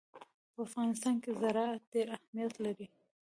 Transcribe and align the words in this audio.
په 0.53 0.59
افغانستان 0.67 1.15
کې 1.23 1.31
زراعت 1.41 1.81
ډېر 1.93 2.07
اهمیت 2.17 2.53
لري. 2.65 2.87